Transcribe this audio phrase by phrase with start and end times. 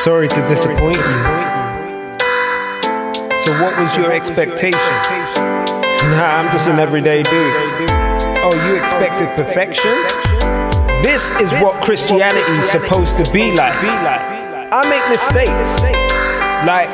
[0.00, 1.02] Sorry to disappoint you.
[3.44, 4.80] So, what was your expectation?
[6.08, 7.90] Nah, I'm just an everyday dude.
[8.40, 9.92] Oh, you expected perfection?
[11.02, 13.74] This is what Christianity is supposed to be like.
[14.72, 15.82] I make mistakes,
[16.64, 16.88] like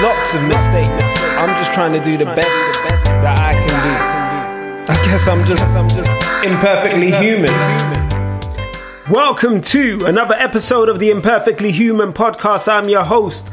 [0.00, 1.20] lots of mistakes.
[1.34, 2.54] I'm just trying to do the best
[3.24, 4.92] that I can do.
[4.92, 5.66] I guess I'm just
[6.44, 8.03] imperfectly human.
[9.10, 12.72] Welcome to another episode of the Imperfectly Human podcast.
[12.72, 13.46] I'm your host,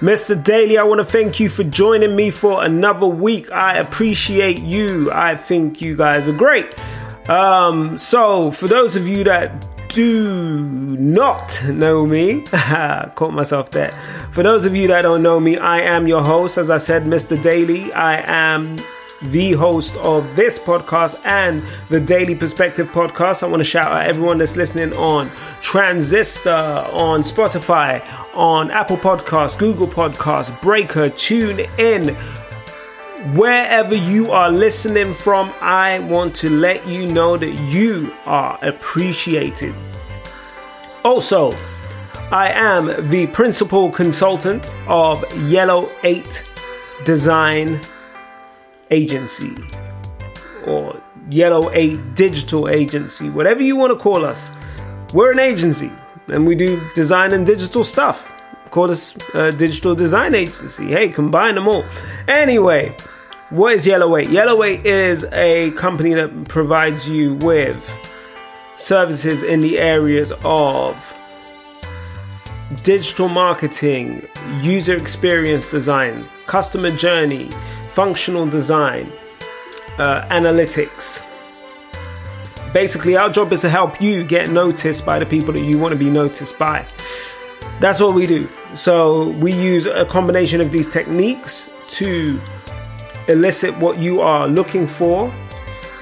[0.00, 0.40] Mr.
[0.44, 0.76] Daly.
[0.76, 3.50] I want to thank you for joining me for another week.
[3.50, 5.10] I appreciate you.
[5.10, 6.78] I think you guys are great.
[7.26, 13.98] Um, so, for those of you that do not know me, caught myself there.
[14.32, 17.04] For those of you that don't know me, I am your host, as I said,
[17.04, 17.42] Mr.
[17.42, 17.90] Daly.
[17.94, 18.76] I am
[19.22, 23.42] the host of this podcast and the Daily Perspective podcast.
[23.42, 28.04] I want to shout out everyone that's listening on Transistor, on Spotify,
[28.34, 32.14] on Apple Podcasts, Google Podcasts, Breaker, Tune In.
[33.34, 39.74] Wherever you are listening from, I want to let you know that you are appreciated.
[41.04, 41.52] Also,
[42.30, 46.44] I am the principal consultant of Yellow 8
[47.04, 47.80] Design
[48.90, 49.54] agency
[50.66, 51.00] or
[51.30, 54.46] Yellow 8 digital agency, whatever you want to call us.
[55.12, 55.90] We're an agency
[56.28, 58.32] and we do design and digital stuff.
[58.70, 60.88] Call us a digital design agency.
[60.88, 61.84] Hey, combine them all.
[62.28, 62.94] Anyway,
[63.50, 64.28] what is Yellow 8?
[64.28, 67.82] Yellow 8 is a company that provides you with
[68.76, 71.14] services in the areas of
[72.82, 74.28] digital marketing,
[74.60, 77.48] user experience design, customer journey,
[77.92, 79.12] functional design,
[79.98, 81.22] uh, analytics.
[82.72, 85.92] Basically, our job is to help you get noticed by the people that you want
[85.92, 86.84] to be noticed by.
[87.80, 88.48] That's what we do.
[88.74, 92.40] So, we use a combination of these techniques to
[93.28, 95.32] elicit what you are looking for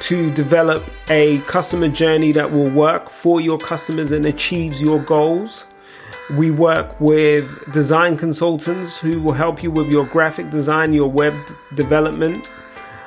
[0.01, 5.67] to develop a customer journey that will work for your customers and achieves your goals.
[6.31, 11.35] We work with design consultants who will help you with your graphic design, your web
[11.75, 12.51] development.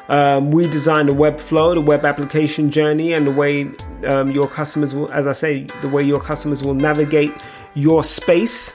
[0.07, 3.69] Um, we design the web flow, the web application journey, and the way
[4.07, 7.33] um, your customers will, as I say, the way your customers will navigate
[7.73, 8.73] your space.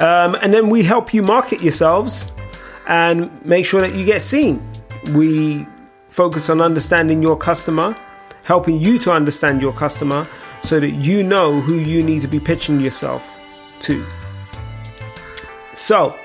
[0.00, 2.30] Um, and then we help you market yourselves
[2.86, 4.62] and make sure that you get seen.
[5.14, 5.66] We
[6.10, 7.96] focus on understanding your customer,
[8.44, 10.28] helping you to understand your customer
[10.62, 13.38] so that you know who you need to be pitching yourself
[15.74, 16.18] So,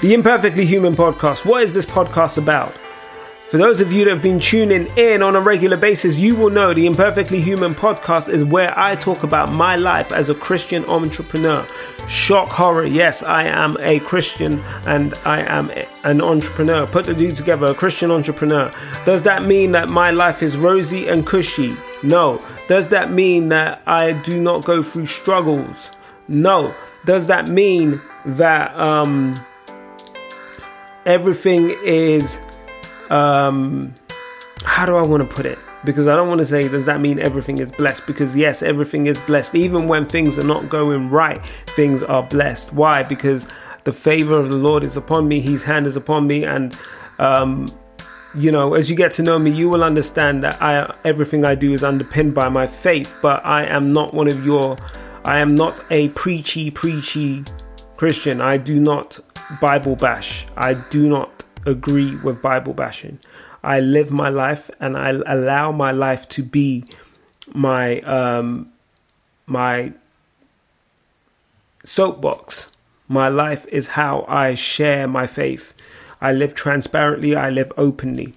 [0.00, 1.44] the Imperfectly Human podcast.
[1.44, 2.74] What is this podcast about?
[3.52, 6.48] For those of you that have been tuning in on a regular basis, you will
[6.48, 10.86] know the Imperfectly Human podcast is where I talk about my life as a Christian
[10.86, 11.68] entrepreneur.
[12.08, 15.70] Shock horror, yes, I am a Christian and I am
[16.02, 16.86] an entrepreneur.
[16.86, 18.72] Put the two together, a Christian entrepreneur.
[19.04, 21.76] Does that mean that my life is rosy and cushy?
[22.02, 22.42] No.
[22.68, 25.90] Does that mean that I do not go through struggles?
[26.28, 26.74] No.
[27.04, 29.42] Does that mean that um,
[31.04, 32.38] everything is
[33.10, 33.94] um,
[34.64, 35.58] how do I want to put it?
[35.84, 38.06] Because I don't want to say, does that mean everything is blessed?
[38.06, 39.54] Because yes, everything is blessed.
[39.54, 41.44] Even when things are not going right,
[41.74, 42.72] things are blessed.
[42.72, 43.02] Why?
[43.02, 43.46] Because
[43.84, 46.76] the favor of the Lord is upon me, His hand is upon me, and
[47.18, 47.66] um,
[48.34, 51.54] you know, as you get to know me, you will understand that I everything I
[51.54, 53.14] do is underpinned by my faith.
[53.20, 54.76] But I am not one of your,
[55.24, 57.44] I am not a preachy, preachy
[57.96, 58.40] Christian.
[58.40, 59.20] I do not
[59.60, 60.46] Bible bash.
[60.56, 63.20] I do not agree with Bible bashing.
[63.62, 66.84] I live my life and I allow my life to be
[67.54, 68.72] my um,
[69.46, 69.92] my
[71.84, 72.72] soapbox.
[73.06, 75.72] My life is how I share my faith.
[76.20, 78.34] I live transparently, I live openly.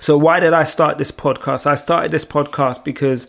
[0.00, 1.66] So, why did I start this podcast?
[1.66, 3.26] I started this podcast because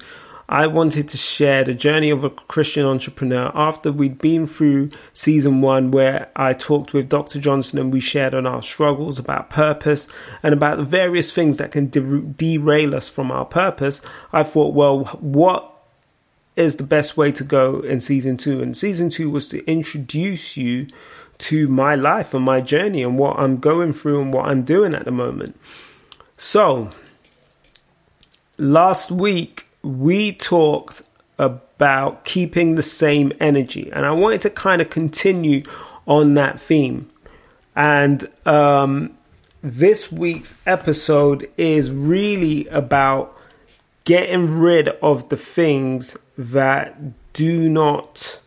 [0.49, 5.61] I wanted to share the journey of a Christian entrepreneur after we'd been through season
[5.61, 7.39] one, where I talked with Dr.
[7.39, 10.07] Johnson and we shared on our struggles about purpose
[10.41, 14.01] and about the various things that can de- derail us from our purpose.
[14.33, 15.71] I thought, well, what
[16.55, 18.59] is the best way to go in season two?
[18.59, 20.87] And season two was to introduce you
[21.37, 24.95] to my life and my journey and what I'm going through and what I'm doing
[24.95, 25.59] at the moment.
[26.37, 26.89] So,
[28.57, 31.01] last week we talked
[31.37, 35.63] about keeping the same energy, and I wanted to kind of continue
[36.05, 37.09] on that theme.
[37.75, 39.17] And um,
[39.61, 43.37] this week's episode is really about
[44.03, 46.97] getting rid of the things that
[47.33, 48.39] do not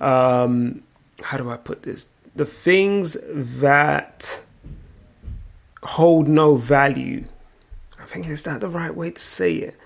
[0.00, 0.82] um,
[1.22, 2.08] how do I put this?
[2.36, 4.40] The things that
[5.82, 7.24] hold no value.
[7.98, 9.76] I think is that the right way to say it?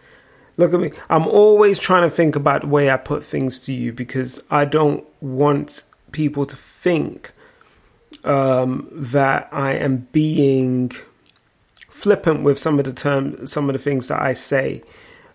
[0.56, 0.92] Look at me.
[1.08, 4.64] I'm always trying to think about the way I put things to you because I
[4.64, 7.32] don't want people to think
[8.24, 10.92] um, that I am being
[11.88, 14.82] flippant with some of the terms, some of the things that I say.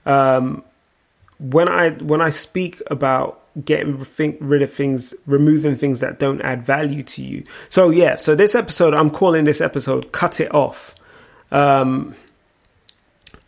[0.05, 0.63] Um,
[1.39, 4.05] when I when I speak about getting
[4.39, 7.43] rid of things, removing things that don't add value to you.
[7.69, 10.95] So yeah, so this episode, I'm calling this episode "Cut It Off,"
[11.51, 12.15] um,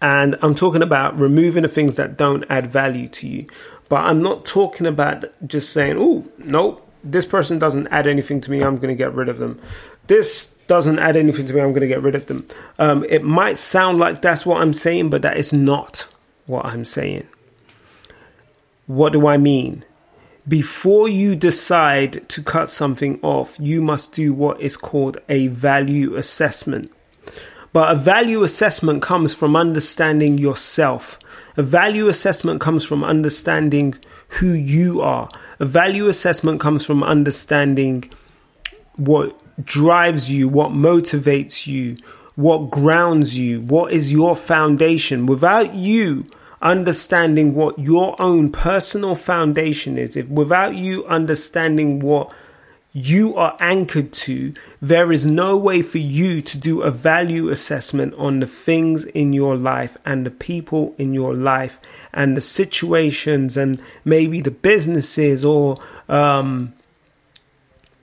[0.02, 3.48] and I'm talking about removing the things that don't add value to you.
[3.90, 8.52] But I'm not talking about just saying, "Oh, nope, this person doesn't add anything to
[8.52, 8.62] me.
[8.62, 9.60] I'm going to get rid of them."
[10.08, 11.62] This doesn't add anything to me.
[11.62, 12.46] I'm going to get rid of them.
[12.78, 16.08] Um, it might sound like that's what I'm saying, but that is not
[16.46, 17.28] what I'm saying.
[18.86, 19.86] What do I mean?
[20.48, 26.16] Before you decide to cut something off, you must do what is called a value
[26.16, 26.92] assessment.
[27.72, 31.20] But a value assessment comes from understanding yourself.
[31.56, 33.96] A value assessment comes from understanding
[34.40, 35.30] who you are.
[35.60, 38.12] A value assessment comes from understanding
[38.96, 41.98] what drives you, what motivates you,
[42.36, 45.26] what grounds you, what is your foundation.
[45.26, 46.26] Without you
[46.62, 52.32] understanding what your own personal foundation is, if without you understanding what
[52.92, 58.16] you are anchored to, there is no way for you to do a value assessment
[58.16, 61.80] on the things in your life and the people in your life
[62.12, 66.74] and the situations and maybe the businesses or um,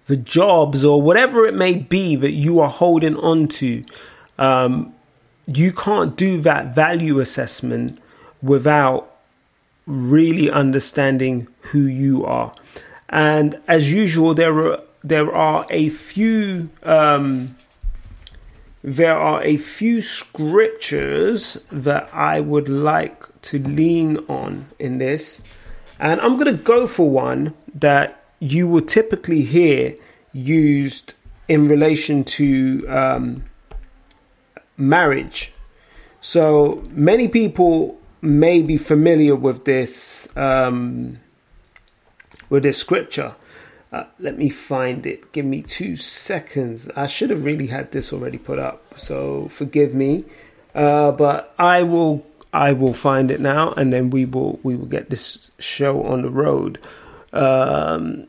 [0.06, 3.84] the jobs or whatever it may be that you are holding on to.
[4.38, 4.94] Um,
[5.46, 8.00] you can't do that value assessment
[8.40, 9.16] without
[9.86, 12.52] really understanding who you are.
[13.08, 17.56] And as usual, there are there are a few um,
[18.82, 25.42] there are a few scriptures that I would like to lean on in this,
[25.98, 29.94] and I'm going to go for one that you will typically hear
[30.32, 31.14] used
[31.48, 33.44] in relation to um,
[34.76, 35.52] marriage.
[36.20, 41.20] So many people may be familiar with this um,
[42.48, 43.34] with this scripture.
[43.92, 45.32] Uh, let me find it.
[45.32, 46.90] Give me two seconds.
[46.96, 50.24] I should have really had this already put up, so forgive me.
[50.74, 54.86] Uh, but I will I will find it now, and then we will we will
[54.86, 56.78] get this show on the road.
[57.32, 58.26] Um,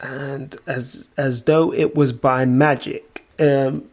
[0.00, 3.84] and as as though it was by magic, um,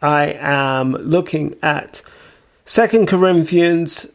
[0.00, 2.02] I am looking at
[2.64, 4.06] Second Corinthians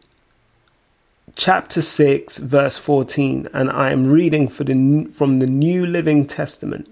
[1.36, 6.90] chapter 6 verse 14 and I am reading the from the New Living Testament.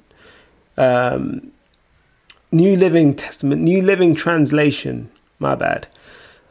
[0.77, 1.51] Um,
[2.51, 5.09] New Living Testament New Living Translation
[5.39, 5.87] my bad.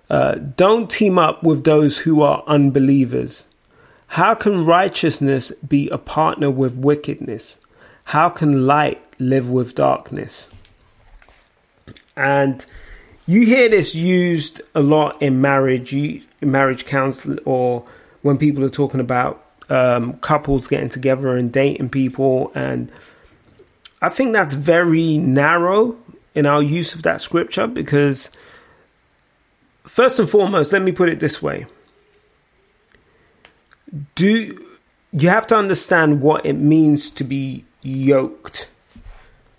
[0.08, 3.46] Uh, don't team up with those who are unbelievers.
[4.08, 7.58] How can righteousness be a partner with wickedness?
[8.04, 10.48] How can light live with darkness?
[12.16, 12.66] And
[13.24, 17.84] you hear this used a lot in marriage, you, marriage counsel, or
[18.22, 22.52] when people are talking about um, couples getting together and dating people.
[22.54, 22.90] And
[24.02, 25.96] I think that's very narrow
[26.34, 28.30] in our use of that scripture because,
[29.84, 31.66] first and foremost, let me put it this way:
[34.14, 34.58] do
[35.12, 38.68] you have to understand what it means to be yoked?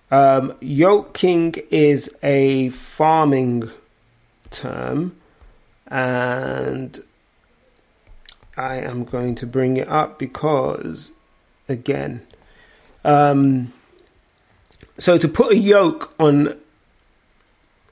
[0.09, 3.71] Um, yoking is a farming
[4.50, 5.15] term,
[5.91, 7.03] and
[8.55, 11.12] I am going to bring it up because,
[11.67, 12.25] again,
[13.03, 13.74] um,
[14.98, 16.57] so to put a yoke on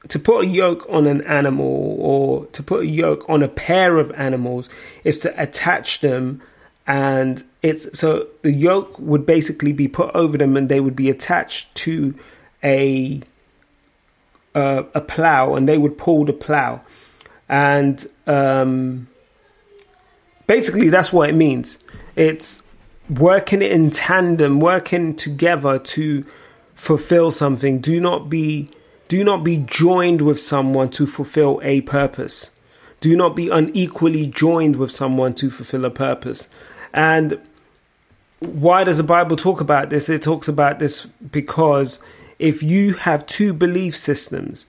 [0.08, 3.98] to put a yoke on an animal or to put a yoke on a pair
[3.98, 4.70] of animals
[5.04, 6.42] is to attach them
[6.88, 11.10] and it's so the yoke would basically be put over them and they would be
[11.10, 12.16] attached to
[12.64, 13.20] a
[14.56, 16.82] uh, a plow and they would pull the plow
[17.50, 19.08] and um,
[20.48, 21.84] basically that's what it means.
[22.16, 22.62] It's
[23.10, 26.26] working in tandem working together to
[26.76, 27.80] fulfill something.
[27.80, 28.70] Do not be
[29.08, 32.52] do not be joined with someone to fulfill a purpose.
[33.02, 36.48] Do not be unequally joined with someone to fulfill a purpose.
[36.94, 37.40] And
[38.40, 40.10] why does the Bible talk about this?
[40.10, 42.00] It talks about this because
[42.38, 44.66] if you have two belief systems,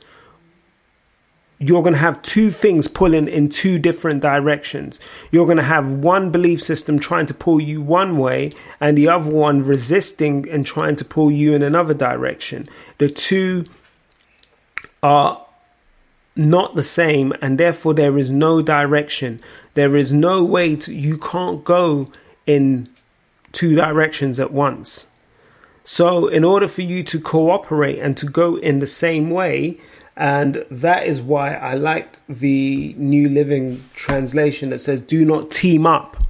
[1.62, 4.98] you're going to have two things pulling in two different directions.
[5.30, 9.08] You're going to have one belief system trying to pull you one way and the
[9.08, 12.66] other one resisting and trying to pull you in another direction.
[12.96, 13.66] The two
[15.02, 15.46] are
[16.34, 19.42] not the same and therefore there is no direction.
[19.74, 22.10] There is no way to, you can't go
[22.46, 22.88] in
[23.52, 25.08] two directions at once.
[25.84, 29.80] So, in order for you to cooperate and to go in the same way,
[30.16, 35.86] and that is why I like the New Living Translation that says, Do not team
[35.86, 36.22] up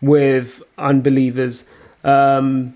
[0.00, 1.66] with unbelievers.
[2.02, 2.74] Um,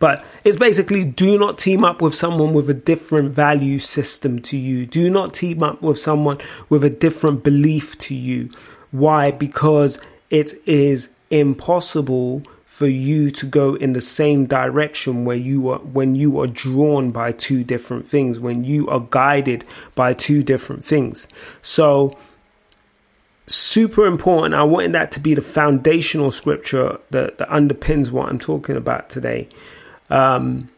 [0.00, 4.56] but it's basically do not team up with someone with a different value system to
[4.56, 4.86] you.
[4.86, 6.38] Do not team up with someone
[6.70, 8.50] with a different belief to you.
[8.90, 9.30] Why?
[9.30, 12.42] Because it is impossible
[12.80, 17.10] for you to go in the same direction where you are when you are drawn
[17.10, 19.62] by two different things when you are guided
[19.94, 21.28] by two different things.
[21.60, 22.16] So
[23.46, 24.54] super important.
[24.54, 29.10] I wanted that to be the foundational scripture that, that underpins what i'm talking about
[29.10, 29.50] today.
[30.08, 30.70] Um,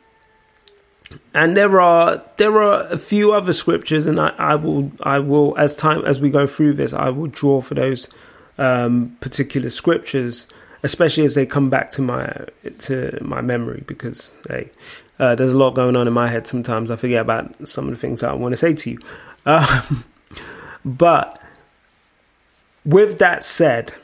[1.32, 5.56] and there are there are a few other scriptures and I, I will I will
[5.56, 8.08] as time as we go through this I will draw for those
[8.58, 10.48] um, particular scriptures
[10.82, 12.46] especially as they come back to my
[12.78, 14.70] to my memory because hey,
[15.18, 16.46] uh, there's a lot going on in my head.
[16.46, 18.98] Sometimes I forget about some of the things that I want to say to you.
[19.46, 20.04] Um,
[20.84, 21.40] but
[22.84, 23.94] with that said,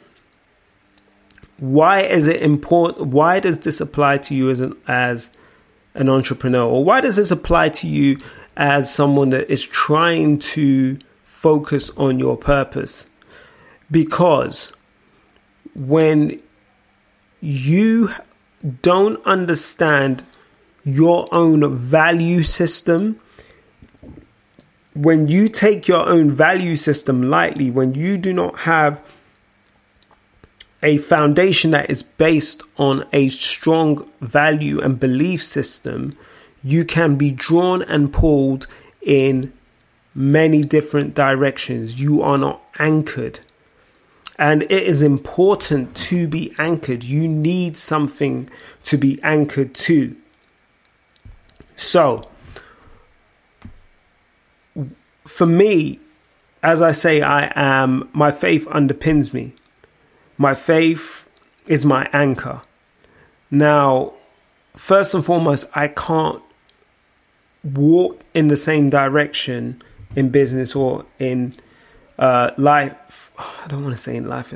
[1.58, 3.08] why is it important?
[3.08, 5.30] Why does this apply to you as an as
[5.94, 8.18] an entrepreneur, or why does this apply to you
[8.56, 13.06] as someone that is trying to focus on your purpose?
[13.90, 14.70] Because
[15.74, 16.40] when
[17.40, 18.12] you
[18.82, 20.24] don't understand
[20.84, 23.20] your own value system,
[24.94, 29.02] when you take your own value system lightly, when you do not have
[30.82, 36.16] a foundation that is based on a strong value and belief system,
[36.62, 38.66] you can be drawn and pulled
[39.02, 39.52] in
[40.14, 42.00] many different directions.
[42.00, 43.40] You are not anchored.
[44.38, 47.02] And it is important to be anchored.
[47.02, 48.48] You need something
[48.84, 50.16] to be anchored to.
[51.74, 52.28] So,
[55.26, 56.00] for me,
[56.62, 59.54] as I say, I am, my faith underpins me.
[60.36, 61.28] My faith
[61.66, 62.62] is my anchor.
[63.50, 64.14] Now,
[64.76, 66.42] first and foremost, I can't
[67.62, 69.82] walk in the same direction
[70.16, 71.54] in business or in
[72.18, 73.32] uh, life.
[73.38, 74.52] I don't want to say in life,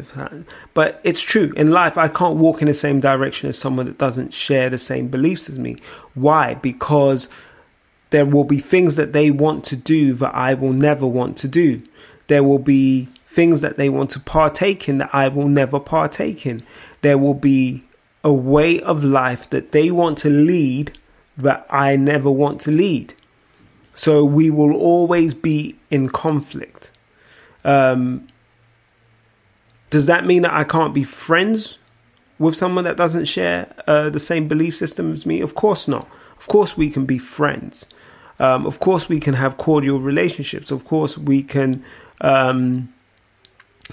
[0.74, 1.52] but it's true.
[1.56, 4.78] In life, I can't walk in the same direction as someone that doesn't share the
[4.78, 5.76] same beliefs as me.
[6.14, 6.54] Why?
[6.54, 7.28] Because
[8.10, 11.48] there will be things that they want to do that I will never want to
[11.48, 11.82] do.
[12.26, 16.44] There will be things that they want to partake in that I will never partake
[16.44, 16.64] in.
[17.02, 17.84] There will be
[18.24, 20.98] a way of life that they want to lead
[21.36, 23.14] that I never want to lead.
[23.94, 26.81] So we will always be in conflict.
[27.64, 28.28] Um,
[29.90, 31.78] does that mean that I can't be friends
[32.38, 35.40] with someone that doesn't share uh, the same belief system as me?
[35.40, 36.08] Of course not.
[36.38, 37.86] Of course, we can be friends.
[38.38, 40.70] Um, of course, we can have cordial relationships.
[40.70, 41.84] Of course, we can
[42.20, 42.92] um,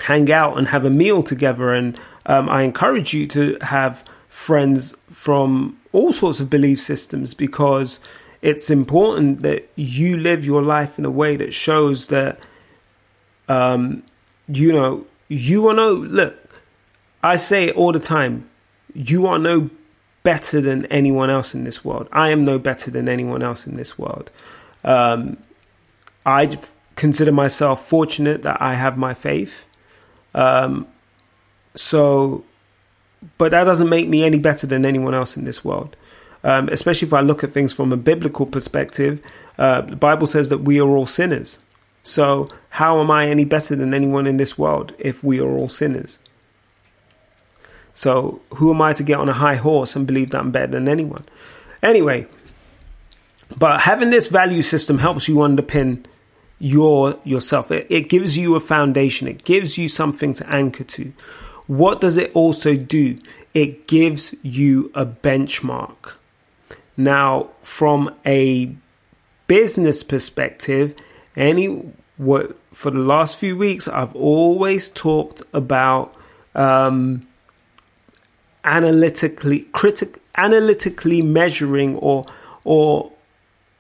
[0.02, 1.74] hang out and have a meal together.
[1.74, 8.00] And um, I encourage you to have friends from all sorts of belief systems because
[8.42, 12.40] it's important that you live your life in a way that shows that
[13.50, 14.04] um,
[14.48, 16.36] you know, you are no, look,
[17.22, 18.50] I say it all the time,
[18.94, 19.70] you are no
[20.24, 22.08] better than anyone else in this world.
[22.12, 24.30] I am no better than anyone else in this world.
[24.84, 25.38] Um,
[26.26, 26.60] I
[26.96, 29.66] consider myself fortunate that I have my faith.
[30.34, 30.88] Um,
[31.76, 32.44] so,
[33.38, 35.96] but that doesn't make me any better than anyone else in this world.
[36.44, 39.22] Um, especially if I look at things from a biblical perspective,
[39.58, 41.60] uh, the Bible says that we are all sinners.
[42.04, 45.70] So, how am I any better than anyone in this world if we are all
[45.70, 46.20] sinners?
[47.94, 50.72] So, who am I to get on a high horse and believe that I'm better
[50.72, 51.26] than anyone?
[51.84, 52.28] Anyway,
[53.58, 56.06] but having this value system helps you underpin
[56.60, 57.72] your yourself.
[57.72, 59.28] It, it gives you a foundation.
[59.28, 61.14] It gives you something to anchor to.
[61.68, 63.18] What does it also do?
[63.54, 66.14] It gives you a benchmark.
[66.96, 68.76] Now, from a
[69.48, 70.96] business perspective,
[71.40, 71.68] any
[72.18, 76.16] what for the last few weeks I've always talked about
[76.54, 77.28] um,
[78.64, 82.26] analytically critic analytically measuring or
[82.64, 83.12] or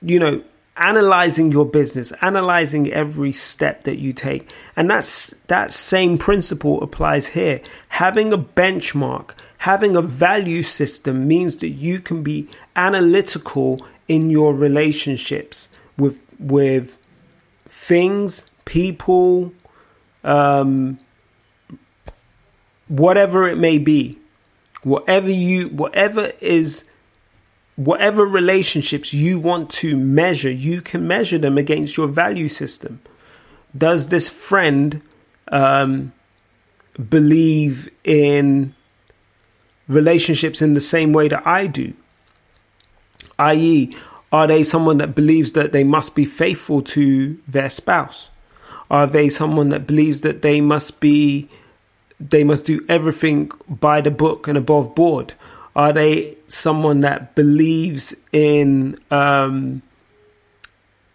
[0.01, 0.41] you know
[0.79, 4.49] analyzing your business, analyzing every step that you take.
[4.75, 7.61] And that's that same principle applies here.
[7.89, 14.53] Having a benchmark, having a value system means that you can be analytical in your
[14.53, 16.97] relationships with with
[17.69, 19.53] things, people,
[20.23, 20.99] um,
[22.87, 24.17] whatever it may be.
[24.83, 26.89] Whatever you whatever is
[27.75, 33.01] whatever relationships you want to measure, you can measure them against your value system.
[33.77, 35.01] Does this friend
[35.49, 36.13] um,
[37.09, 38.73] believe in
[39.87, 41.93] relationships in the same way that I do?
[43.37, 43.95] I.e.,
[44.31, 48.29] are they someone that believes that they must be faithful to their spouse?
[48.91, 51.49] Are they someone that believes that they must be
[52.19, 55.33] they must do everything by the book and above board?
[55.75, 59.81] Are they someone that believes in um,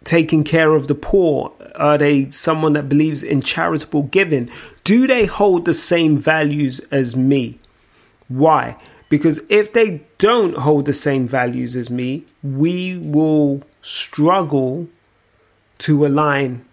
[0.03, 1.51] taking care of the poor?
[1.75, 4.49] Are they someone that believes in charitable giving?
[4.83, 7.59] Do they hold the same values as me?
[8.27, 8.77] Why?
[9.09, 14.87] Because if they don't hold the same values as me, we will struggle
[15.79, 16.65] to align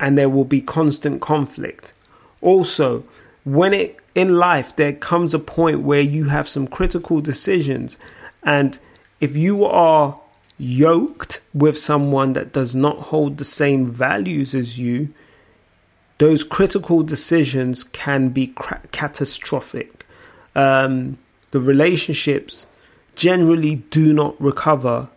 [0.00, 1.92] and there will be constant conflict.
[2.40, 3.04] Also,
[3.44, 7.96] when it in life there comes a point where you have some critical decisions
[8.42, 8.78] and
[9.20, 10.18] if you are
[10.58, 15.12] yoked with someone that does not hold the same values as you
[16.18, 20.04] those critical decisions can be cra- catastrophic
[20.54, 21.18] um,
[21.50, 22.66] the relationships
[23.14, 25.08] generally do not recover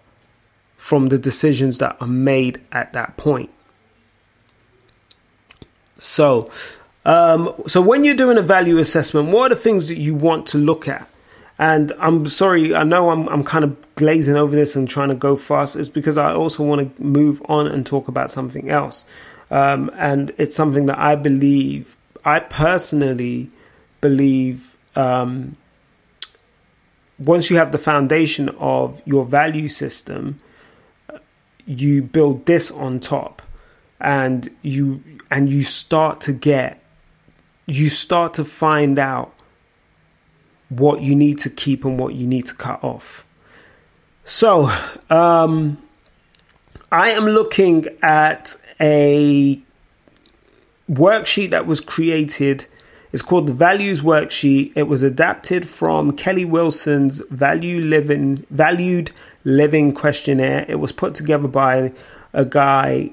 [0.77, 3.49] from the decisions that are made at that point
[5.97, 6.49] so
[7.05, 10.47] um, so when you're doing a value assessment, what are the things that you want
[10.47, 11.07] to look at?
[11.57, 15.15] And I'm sorry, I know I'm I'm kind of glazing over this and trying to
[15.15, 15.75] go fast.
[15.75, 19.05] It's because I also want to move on and talk about something else.
[19.51, 23.49] Um, and it's something that I believe, I personally
[23.99, 25.57] believe, um,
[27.19, 30.39] once you have the foundation of your value system,
[31.65, 33.41] you build this on top,
[33.99, 36.79] and you and you start to get
[37.69, 39.33] you start to find out
[40.69, 43.25] what you need to keep and what you need to cut off.
[44.23, 44.71] So,
[45.09, 45.81] um,
[46.91, 49.61] I am looking at a
[50.89, 52.65] worksheet that was created.
[53.11, 54.73] It's called the Values Worksheet.
[54.75, 59.11] It was adapted from Kelly Wilson's Value Living Valued
[59.43, 60.65] Living Questionnaire.
[60.67, 61.91] It was put together by
[62.33, 63.11] a guy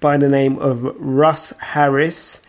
[0.00, 2.42] by the name of Russ Harris.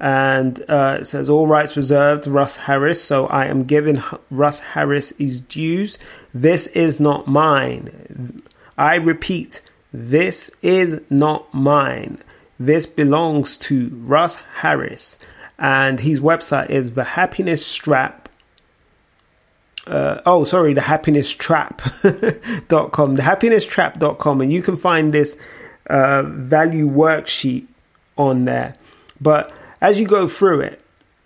[0.00, 3.04] And uh, it says all rights reserved russ harris.
[3.04, 5.98] So i am giving russ harris his dues.
[6.32, 8.42] This is not mine.
[8.78, 9.60] I repeat
[9.92, 12.22] this is not mine.
[12.58, 15.18] This belongs to russ harris
[15.60, 18.28] and his website is the happiness strap
[19.86, 25.38] uh, oh sorry the happiness trap.com the happiness trap.com and you can find this
[25.88, 27.66] uh, value worksheet
[28.16, 28.74] on there
[29.20, 30.80] but as you go through it,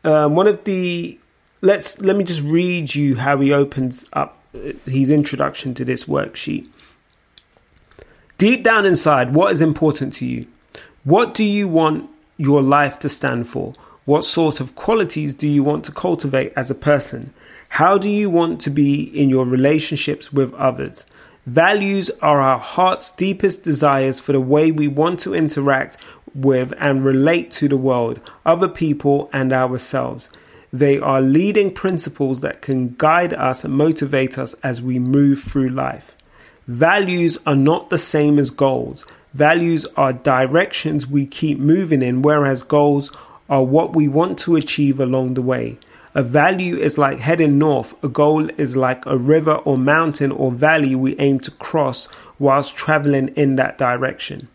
[0.05, 1.19] um, one of the
[1.61, 4.41] let's let me just read you how he opens up
[4.85, 6.69] his introduction to this worksheet.
[8.37, 10.47] Deep down inside, what is important to you?
[11.05, 13.75] What do you want your life to stand for?
[14.05, 17.33] What sort of qualities do you want to cultivate as a person?
[17.71, 21.07] How do you want to be in your relationships with others?
[21.47, 25.97] Values are our heart's deepest desires for the way we want to interact
[26.35, 30.29] with and relate to the world, other people, and ourselves.
[30.71, 35.71] They are leading principles that can guide us and motivate us as we move through
[35.71, 36.15] life.
[36.67, 39.07] Values are not the same as goals.
[39.33, 43.11] Values are directions we keep moving in, whereas goals
[43.49, 45.79] are what we want to achieve along the way.
[46.15, 50.53] A value is like heading north, a goal is like a river or mountain or
[50.53, 54.49] valley we aim to cross whilst traveling in that direction.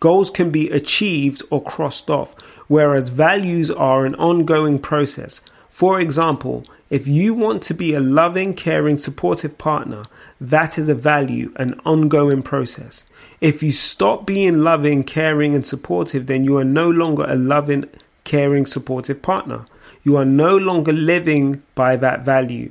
[0.00, 2.34] Goals can be achieved or crossed off,
[2.66, 5.40] whereas values are an ongoing process.
[5.68, 10.04] For example, if you want to be a loving, caring, supportive partner,
[10.40, 13.04] that is a value, an ongoing process.
[13.40, 17.88] If you stop being loving, caring, and supportive, then you are no longer a loving,
[18.26, 19.64] caring, supportive partner.
[20.02, 22.70] You are no longer living by that value.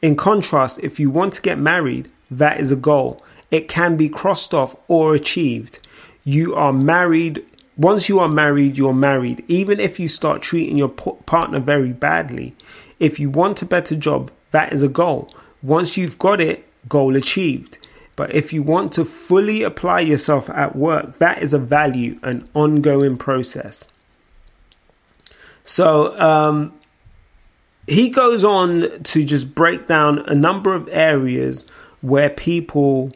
[0.00, 3.20] In contrast, if you want to get married, that is a goal.
[3.50, 5.80] It can be crossed off or achieved
[6.24, 7.44] you are married.
[7.76, 9.44] Once you are married, you're married.
[9.48, 12.54] Even if you start treating your partner very badly,
[12.98, 15.32] if you want a better job, that is a goal.
[15.62, 17.78] Once you've got it, goal achieved.
[18.16, 22.48] But if you want to fully apply yourself at work, that is a value, an
[22.54, 23.89] ongoing process.
[25.64, 26.72] So um,
[27.86, 31.64] he goes on to just break down a number of areas
[32.00, 33.12] where people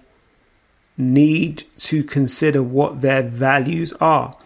[0.97, 4.37] need to consider what their values are.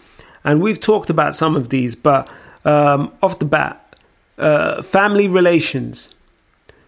[0.45, 2.29] And we've talked about some of these, but
[2.65, 3.97] um, off the bat,
[4.39, 6.15] uh, family relations.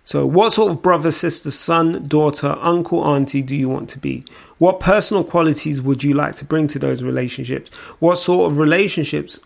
[0.04, 4.24] So, what sort of brother, sister, son, daughter, uncle, auntie do you want to be?
[4.58, 7.72] What personal qualities would you like to bring to those relationships?
[7.98, 9.38] What sort of relationships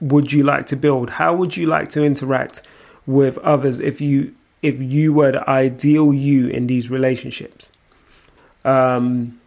[0.00, 1.10] would you like to build?
[1.10, 2.62] How would you like to interact
[3.06, 7.70] with others if you if you were the ideal you in these relationships?
[8.64, 9.40] Um,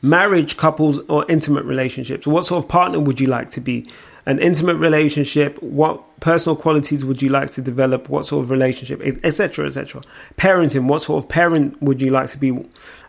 [0.00, 2.26] marriage, couples, or intimate relationships.
[2.26, 3.88] What sort of partner would you like to be?
[4.24, 5.60] An intimate relationship.
[5.60, 8.08] What personal qualities would you like to develop?
[8.08, 10.02] What sort of relationship, etc., etc.
[10.36, 10.86] Parenting.
[10.86, 12.64] What sort of parent would you like to be?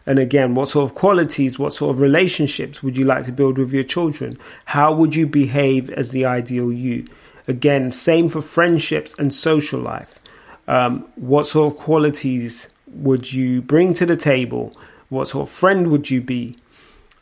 [0.05, 3.57] And again, what sort of qualities, what sort of relationships would you like to build
[3.57, 4.37] with your children?
[4.65, 7.07] How would you behave as the ideal you?
[7.47, 10.19] Again, same for friendships and social life.
[10.67, 14.75] Um, what sort of qualities would you bring to the table?
[15.09, 16.57] What sort of friend would you be?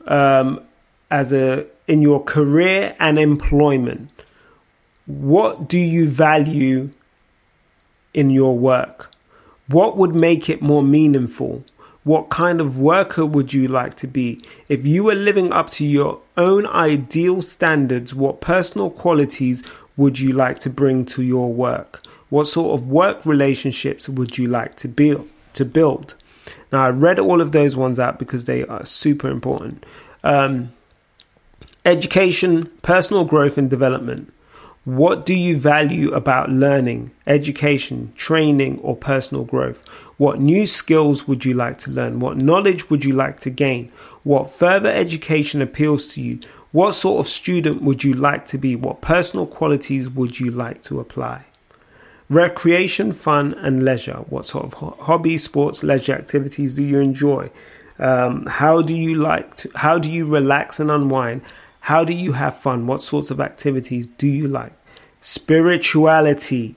[0.07, 0.61] Um,
[1.09, 4.09] as a in your career and employment,
[5.05, 6.89] what do you value
[8.13, 9.11] in your work?
[9.67, 11.63] What would make it more meaningful?
[12.03, 14.43] What kind of worker would you like to be?
[14.67, 19.63] If you were living up to your own ideal standards, what personal qualities
[19.95, 22.03] would you like to bring to your work?
[22.29, 25.29] What sort of work relationships would you like to build?
[25.53, 26.15] To build.
[26.71, 29.85] Now, I read all of those ones out because they are super important.
[30.23, 30.71] Um,
[31.85, 34.33] education, personal growth and development.
[34.83, 39.87] What do you value about learning, education, training, or personal growth?
[40.17, 42.19] What new skills would you like to learn?
[42.19, 43.91] What knowledge would you like to gain?
[44.23, 46.39] What further education appeals to you?
[46.71, 48.75] What sort of student would you like to be?
[48.75, 51.45] What personal qualities would you like to apply?
[52.27, 54.23] Recreation, fun, and leisure.
[54.29, 57.51] What sort of hobbies, sports, leisure activities do you enjoy?
[57.99, 61.43] Um, how do you like to, how do you relax and unwind?
[61.81, 62.87] How do you have fun?
[62.87, 64.73] What sorts of activities do you like?
[65.19, 66.75] Spirituality.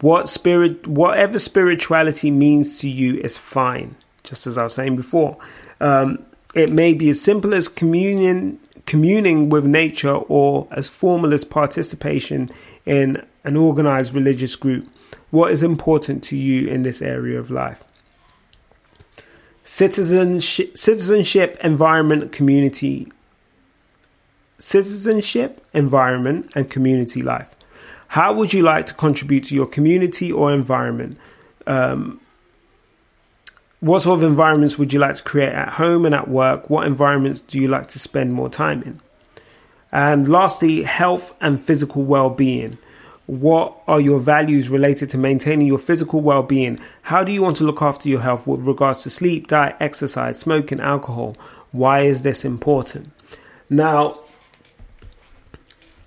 [0.00, 5.36] What spirit whatever spirituality means to you is fine, just as I was saying before.
[5.80, 6.24] Um,
[6.54, 12.48] it may be as simple as communion communing with nature or as formal as participation
[12.86, 14.88] in an organized religious group.
[15.30, 17.84] What is important to you in this area of life?
[19.64, 23.12] Citizenship, citizenship environment, community
[24.58, 27.54] citizenship, environment, and community life.
[28.08, 31.18] How would you like to contribute to your community or environment?
[31.66, 32.20] Um,
[33.80, 36.68] what sort of environments would you like to create at home and at work?
[36.68, 39.00] What environments do you like to spend more time in?
[39.92, 42.78] And lastly, health and physical well being.
[43.26, 46.80] What are your values related to maintaining your physical well being?
[47.02, 50.38] How do you want to look after your health with regards to sleep, diet, exercise,
[50.38, 51.36] smoking, alcohol?
[51.70, 53.10] Why is this important?
[53.70, 54.18] Now,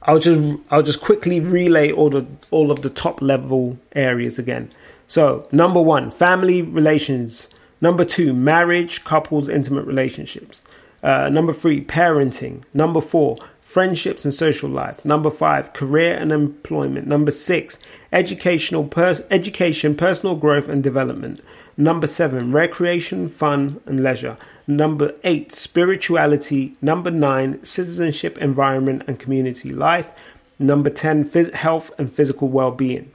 [0.04, 4.72] I'll just I'll just quickly relay all the all of the top level areas again.
[5.08, 7.50] So number one, family relations.
[7.82, 10.62] Number two, marriage, couples, intimate relationships.
[11.04, 12.64] Uh, number three, parenting.
[12.76, 15.04] Number four, friendships and social life.
[15.04, 17.08] Number five, career and employment.
[17.08, 17.80] Number six,
[18.12, 21.42] educational pers- education, personal growth and development.
[21.78, 24.38] Number seven, recreation, fun and leisure.
[24.68, 26.76] Number eight, spirituality.
[26.82, 30.14] Number nine, citizenship, environment, and community life.
[30.60, 33.12] Number 10, phys- health and physical well being.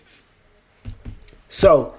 [1.48, 1.94] So,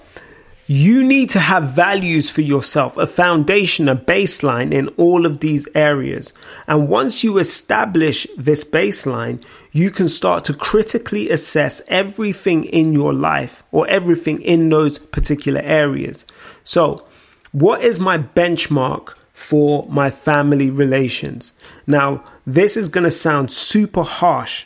[0.70, 5.65] you need to have values for yourself, a foundation, a baseline in all of these
[5.74, 6.34] areas.
[6.67, 9.41] And once you establish this baseline,
[9.72, 15.62] you can start to critically assess everything in your life or everything in those particular
[15.62, 16.26] areas.
[16.68, 17.06] So,
[17.52, 21.54] what is my benchmark for my family relations.
[21.86, 24.66] Now, this is going to sound super harsh,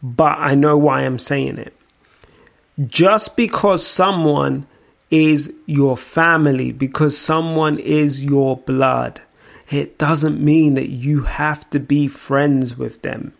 [0.00, 1.76] but I know why I'm saying it.
[2.86, 4.68] Just because someone
[5.10, 9.20] is your family, because someone is your blood,
[9.70, 13.32] it doesn't mean that you have to be friends with them.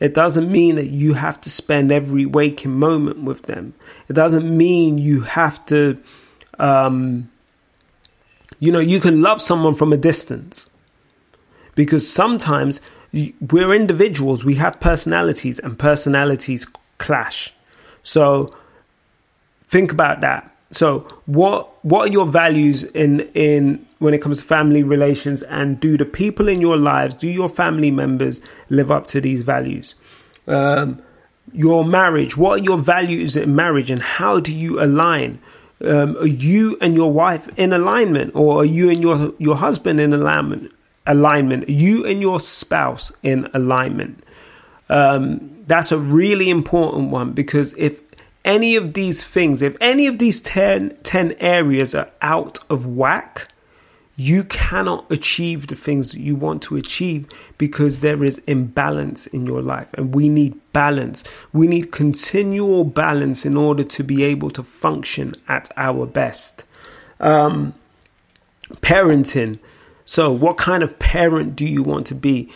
[0.00, 3.72] It doesn't mean that you have to spend every waking moment with them.
[4.06, 5.98] It doesn't mean you have to
[6.58, 7.30] um,
[8.58, 10.70] you know, you can love someone from a distance
[11.74, 12.80] because sometimes
[13.12, 16.66] we're individuals, we have personalities, and personalities
[16.98, 17.52] clash.
[18.02, 18.54] So
[19.64, 20.50] think about that.
[20.72, 25.78] So what what are your values in in when it comes to family relations and
[25.78, 28.40] do the people in your lives, do your family members
[28.70, 29.94] live up to these values?
[30.46, 31.00] Um,
[31.52, 35.38] your marriage, what are your values in marriage and how do you align?
[35.82, 40.00] Um, are you and your wife in alignment or are you and your your husband
[40.00, 40.72] in alignment?
[41.06, 41.68] Alignment.
[41.68, 44.24] Are you and your spouse in alignment?
[44.88, 48.00] Um, that's a really important one because if
[48.44, 53.48] any of these things, if any of these 10, 10 areas are out of whack,
[54.16, 57.26] you cannot achieve the things that you want to achieve
[57.58, 59.92] because there is imbalance in your life.
[59.94, 61.24] And we need balance.
[61.52, 66.64] We need continual balance in order to be able to function at our best.
[67.18, 67.74] Um,
[68.76, 69.58] parenting.
[70.04, 72.50] So, what kind of parent do you want to be?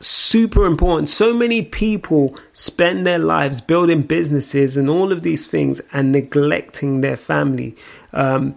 [0.00, 1.08] super important.
[1.08, 7.00] So many people spend their lives building businesses and all of these things and neglecting
[7.00, 7.74] their family.
[8.12, 8.56] Um,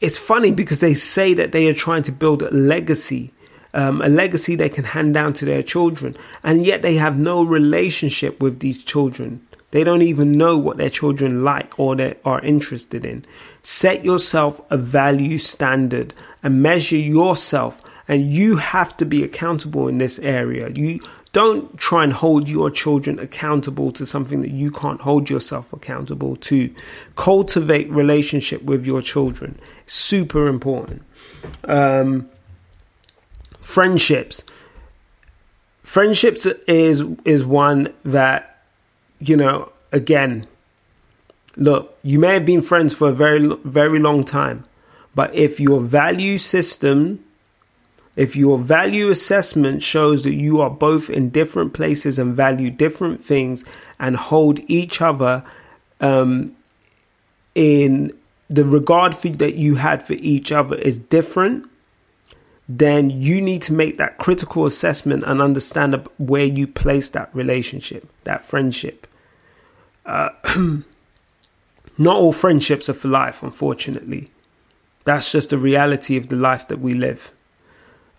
[0.00, 3.32] it's funny because they say that they are trying to build a legacy,
[3.74, 7.42] um, a legacy they can hand down to their children, and yet they have no
[7.42, 9.46] relationship with these children.
[9.72, 13.24] They don't even know what their children like or they are interested in.
[13.62, 19.98] Set yourself a value standard and measure yourself and you have to be accountable in
[19.98, 20.68] this area.
[20.70, 20.98] You
[21.32, 26.34] don't try and hold your children accountable to something that you can't hold yourself accountable
[26.36, 26.74] to.
[27.14, 29.58] Cultivate relationship with your children.
[29.86, 31.02] Super important.
[31.64, 32.28] Um,
[33.60, 34.42] friendships.
[35.84, 38.62] Friendships is is one that
[39.18, 39.72] you know.
[39.92, 40.46] Again,
[41.56, 44.64] look, you may have been friends for a very very long time,
[45.16, 47.24] but if your value system
[48.16, 53.24] if your value assessment shows that you are both in different places and value different
[53.24, 53.64] things
[53.98, 55.44] and hold each other
[56.00, 56.56] um,
[57.54, 58.12] in
[58.48, 61.68] the regard for, that you had for each other is different,
[62.68, 68.08] then you need to make that critical assessment and understand where you place that relationship,
[68.24, 69.06] that friendship.
[70.04, 70.30] Uh,
[71.98, 74.30] not all friendships are for life, unfortunately.
[75.04, 77.32] That's just the reality of the life that we live.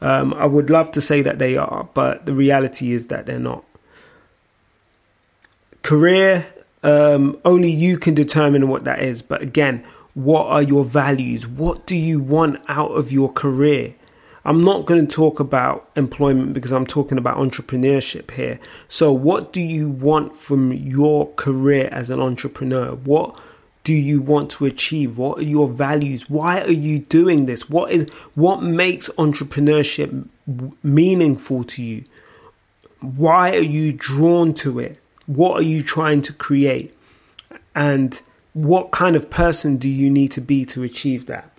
[0.01, 3.39] Um, I would love to say that they are, but the reality is that they're
[3.39, 3.63] not.
[5.83, 6.47] Career,
[6.83, 9.21] um, only you can determine what that is.
[9.21, 9.83] But again,
[10.13, 11.47] what are your values?
[11.47, 13.95] What do you want out of your career?
[14.43, 18.59] I'm not going to talk about employment because I'm talking about entrepreneurship here.
[18.87, 22.95] So, what do you want from your career as an entrepreneur?
[22.95, 23.39] What
[23.83, 25.17] do you want to achieve?
[25.17, 26.29] What are your values?
[26.29, 27.69] Why are you doing this?
[27.69, 30.27] What is what makes entrepreneurship
[30.83, 32.05] meaningful to you?
[32.99, 34.99] Why are you drawn to it?
[35.25, 36.95] What are you trying to create?
[37.73, 38.21] And
[38.53, 41.49] what kind of person do you need to be to achieve that?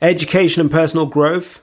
[0.00, 1.62] Education and personal growth,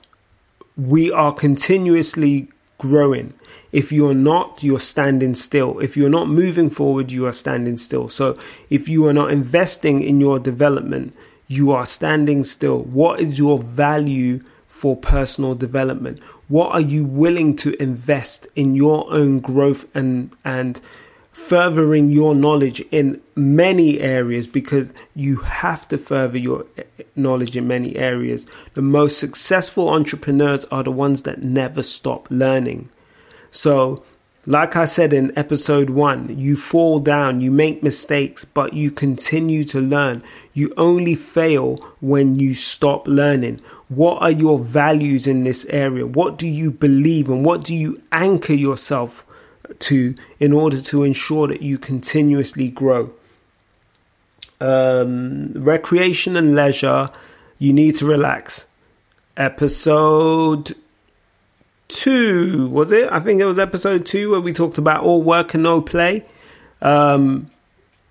[0.76, 3.34] we are continuously growing.
[3.72, 5.78] If you're not, you're standing still.
[5.80, 8.08] If you're not moving forward, you are standing still.
[8.08, 8.38] So
[8.70, 11.14] if you are not investing in your development,
[11.48, 12.82] you are standing still.
[12.82, 16.22] What is your value for personal development?
[16.48, 20.80] What are you willing to invest in your own growth and and
[21.34, 27.56] furthering your knowledge in many areas because you have to further your eh, eh, knowledge
[27.56, 28.46] in many areas.
[28.74, 32.88] The most successful entrepreneurs are the ones that never stop learning.
[33.50, 34.04] So,
[34.46, 39.64] like I said in episode one, you fall down, you make mistakes, but you continue
[39.64, 40.22] to learn.
[40.52, 43.60] You only fail when you stop learning.
[43.88, 46.06] What are your values in this area?
[46.06, 49.24] What do you believe and what do you anchor yourself
[49.80, 53.10] to in order to ensure that you continuously grow?
[54.60, 57.10] Um, recreation and leisure,
[57.58, 58.66] you need to relax.
[59.36, 60.74] Episode
[61.88, 63.10] two, was it?
[63.10, 66.24] I think it was episode two where we talked about all work and no play.
[66.80, 67.50] Um,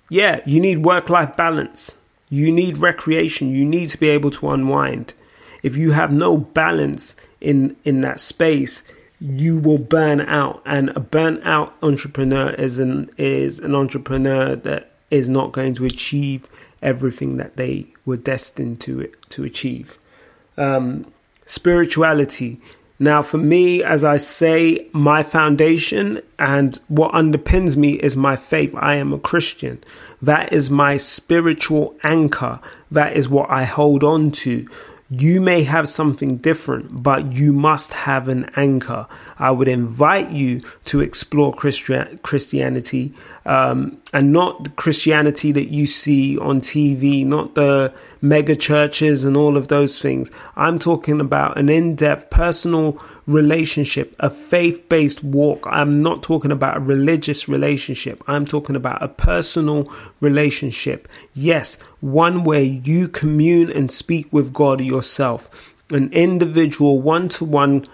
[0.09, 1.97] yeah, you need work life balance.
[2.29, 3.51] You need recreation.
[3.51, 5.13] You need to be able to unwind.
[5.61, 8.83] If you have no balance in in that space,
[9.23, 10.61] you will burn out.
[10.65, 15.85] And a burnt out entrepreneur is an is an entrepreneur that is not going to
[15.85, 16.49] achieve
[16.81, 19.97] everything that they were destined to to achieve.
[20.57, 21.11] Um,
[21.45, 22.59] spirituality
[23.03, 28.73] now, for me, as I say, my foundation and what underpins me is my faith.
[28.77, 29.83] I am a Christian.
[30.21, 32.61] That is my spiritual anchor.
[32.91, 34.69] That is what I hold on to.
[35.15, 39.05] You may have something different, but you must have an anchor.
[39.37, 43.13] I would invite you to explore Christi- Christianity
[43.45, 49.37] um, and not the Christianity that you see on TV, not the mega churches and
[49.37, 50.31] all of those things.
[50.55, 55.65] I'm talking about an in depth personal relationship, a faith based walk.
[55.69, 58.23] I'm not talking about a religious relationship.
[58.27, 61.07] I'm talking about a personal relationship.
[61.33, 67.87] Yes, one where you commune and speak with God yourself, an individual, one to one,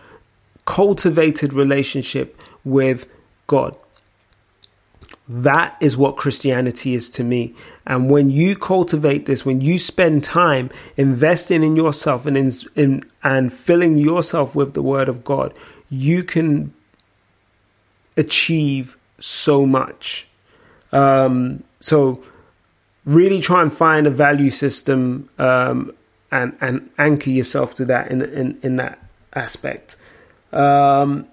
[0.65, 3.05] cultivated relationship with
[3.47, 3.75] God.
[5.31, 7.53] That is what Christianity is to me.
[7.85, 13.03] And when you cultivate this, when you spend time investing in yourself and in, in
[13.23, 15.53] and filling yourself with the Word of God,
[15.87, 16.73] you can
[18.17, 20.27] achieve so much.
[20.91, 22.23] Um, so,
[23.05, 25.93] really try and find a value system um,
[26.31, 28.97] and and anchor yourself to that in in, in that
[29.35, 29.95] aspect.
[30.51, 31.27] Um,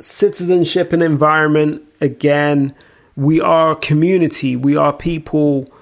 [0.00, 2.74] citizenship and environment again
[3.16, 4.54] we are a community.
[4.56, 5.72] We are people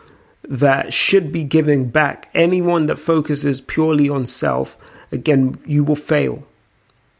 [0.49, 2.31] that should be giving back.
[2.35, 4.79] Anyone that focuses purely on self,
[5.11, 6.45] again, you will fail.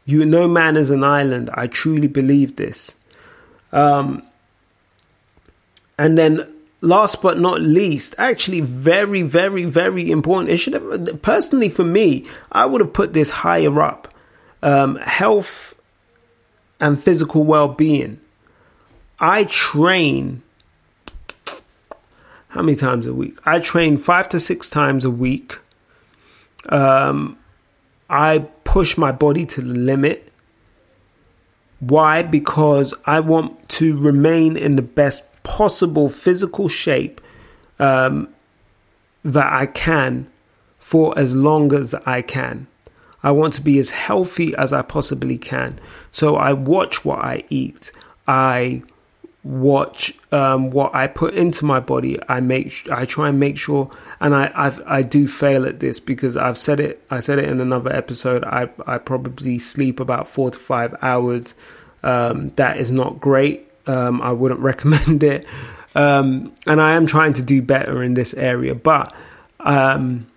[0.05, 1.49] You, no man is an island.
[1.53, 2.97] I truly believe this.
[3.73, 4.23] Um,
[5.97, 6.47] and then,
[6.81, 10.51] last but not least, actually, very, very, very important.
[10.51, 14.13] It should have, personally, for me, I would have put this higher up.
[14.61, 15.73] Um, health
[16.79, 18.19] and physical well-being
[19.19, 20.41] I train
[22.55, 23.37] how many times a week?
[23.45, 25.59] I train five to six times a week.
[26.69, 27.37] Um,
[28.09, 30.31] I push my body to the limit.
[31.81, 32.21] Why?
[32.23, 37.19] Because I want to remain in the best possible physical shape
[37.77, 38.29] um,
[39.25, 40.27] that I can
[40.79, 42.67] for as long as I can.
[43.21, 45.77] I want to be as healthy as I possibly can.
[46.13, 47.91] So I watch what I eat.
[48.27, 48.83] I
[49.45, 52.17] watch um, what I put into my body.
[52.27, 55.99] I make I try and make sure, and I I've, i do fail at this
[55.99, 57.05] because I've said it.
[57.09, 58.43] I said it in another episode.
[58.43, 61.53] I I probably sleep about four to five hours.
[62.03, 63.71] Um, that is not great.
[63.87, 65.45] Um, I wouldn't recommend it.
[65.93, 69.15] Um, and I am trying to do better in this area, but
[69.61, 70.27] um,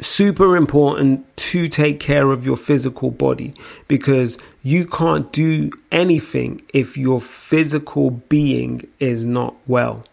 [0.00, 3.54] super important to take care of your physical body
[3.88, 10.04] because you can't do anything if your physical being is not well.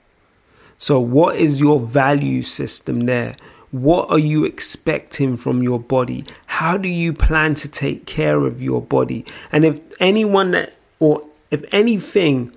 [0.79, 3.35] So, what is your value system there?
[3.71, 6.25] What are you expecting from your body?
[6.45, 9.25] How do you plan to take care of your body?
[9.51, 12.51] And if anyone that, or if anything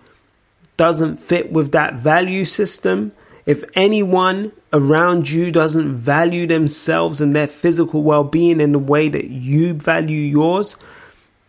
[0.76, 3.12] doesn't fit with that value system,
[3.46, 9.08] if anyone around you doesn't value themselves and their physical well being in the way
[9.08, 10.76] that you value yours,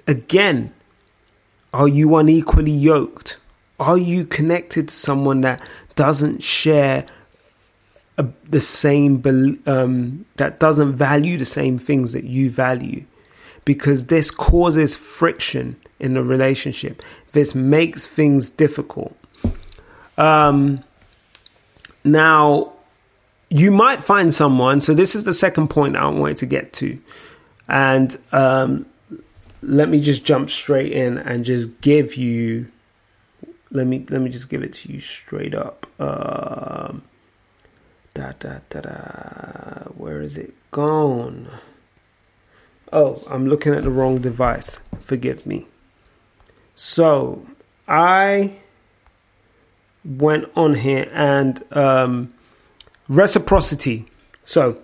[0.05, 0.71] again,
[1.73, 3.38] are you unequally yoked?
[3.79, 5.62] Are you connected to someone that
[5.95, 7.07] doesn't share
[8.17, 13.05] a, the same, um, that doesn't value the same things that you value?
[13.65, 17.01] Because this causes friction in the relationship.
[17.31, 19.17] This makes things difficult.
[20.17, 20.83] Um,
[22.07, 22.73] now,
[23.49, 24.81] you might find someone.
[24.81, 26.99] So this is the second point I wanted to get to,
[27.67, 28.85] and um,
[29.61, 32.71] let me just jump straight in and just give you.
[33.69, 35.85] Let me let me just give it to you straight up.
[35.99, 37.03] Um,
[38.13, 39.83] da da da da.
[39.95, 41.49] Where is it gone?
[42.93, 44.79] Oh, I'm looking at the wrong device.
[45.01, 45.67] Forgive me.
[46.75, 47.45] So
[47.87, 48.57] I
[50.07, 52.33] went on here and um,
[53.09, 54.05] reciprocity.
[54.45, 54.81] So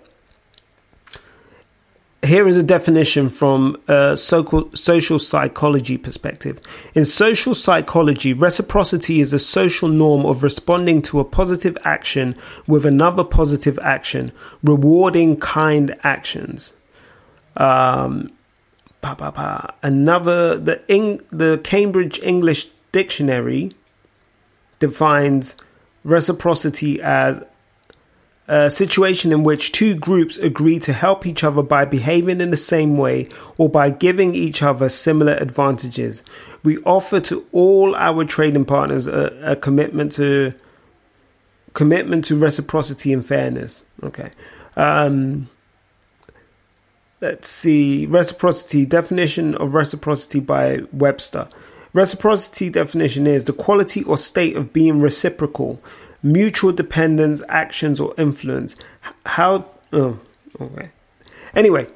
[2.24, 6.60] here is a definition from a social psychology perspective.
[6.94, 12.86] In social psychology, reciprocity is a social norm of responding to a positive action with
[12.86, 14.32] another positive action,
[14.62, 16.74] rewarding kind actions.
[17.56, 18.32] Um,
[19.82, 20.80] Another the
[21.30, 23.74] the Cambridge English Dictionary
[24.86, 25.56] defines
[26.04, 27.42] reciprocity as
[28.46, 32.56] a situation in which two groups agree to help each other by behaving in the
[32.58, 36.22] same way or by giving each other similar advantages.
[36.62, 40.52] We offer to all our trading partners a, a commitment to
[41.72, 43.84] commitment to reciprocity and fairness.
[44.02, 44.30] Okay.
[44.76, 45.48] Um,
[47.22, 51.48] let's see reciprocity definition of reciprocity by Webster.
[51.94, 55.80] Reciprocity definition is the quality or state of being reciprocal,
[56.24, 58.74] mutual dependence, actions, or influence.
[59.24, 60.18] How, oh,
[60.60, 60.90] okay.
[61.54, 61.86] Anyway,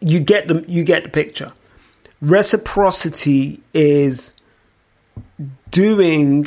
[0.00, 1.52] you get the you get the picture.
[2.20, 4.32] Reciprocity is
[5.72, 6.46] doing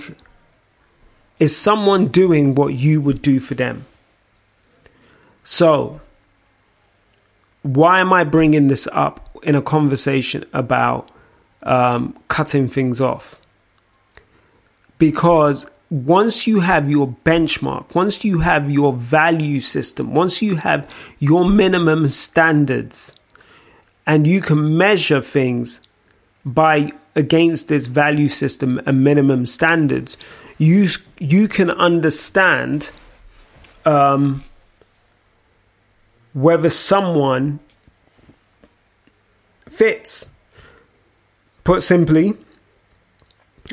[1.38, 3.86] is someone doing what you would do for them.
[5.44, 6.00] So,
[7.62, 11.10] why am I bringing this up in a conversation about
[11.64, 13.40] um, cutting things off?
[14.98, 20.94] Because once you have your benchmark, once you have your value system, once you have
[21.20, 23.16] your minimum standards,
[24.06, 25.82] and you can measure things
[26.46, 30.18] by against this value system and minimum standards,
[30.58, 30.88] you
[31.20, 32.92] you can understand
[33.86, 34.44] um,
[36.34, 37.60] whether someone
[39.68, 40.34] fits.
[41.70, 42.34] Put simply,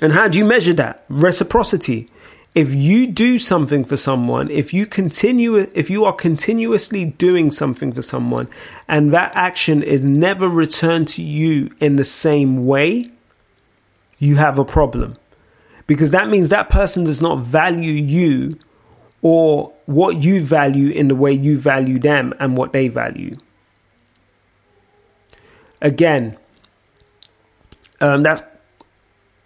[0.02, 1.06] and how do you measure that?
[1.08, 2.10] Reciprocity.
[2.54, 7.92] If you do something for someone, if you continue, if you are continuously doing something
[7.92, 8.48] for someone
[8.86, 13.12] and that action is never returned to you in the same way,
[14.18, 15.14] you have a problem.
[15.86, 18.58] Because that means that person does not value you
[19.22, 23.38] or what you value in the way you value them and what they value.
[25.80, 26.36] Again,
[28.00, 28.42] um, that's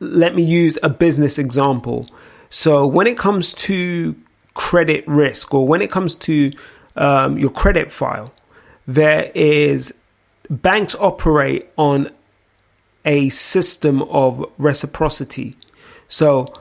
[0.00, 2.08] let me use a business example.
[2.48, 4.16] So when it comes to
[4.54, 6.52] credit risk or when it comes to
[6.96, 8.32] um, your credit file,
[8.86, 9.94] there is
[10.48, 12.10] banks operate on
[13.04, 15.56] a system of reciprocity.
[16.08, 16.52] So